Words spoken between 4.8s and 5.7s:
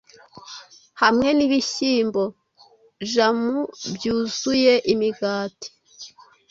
imigati